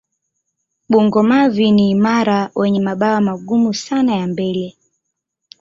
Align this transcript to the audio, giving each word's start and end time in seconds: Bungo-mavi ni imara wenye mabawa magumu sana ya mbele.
Bungo-mavi 0.89 1.65
ni 1.71 1.89
imara 1.89 2.51
wenye 2.55 2.79
mabawa 2.79 3.21
magumu 3.21 3.73
sana 3.73 4.15
ya 4.15 4.27
mbele. 4.27 4.77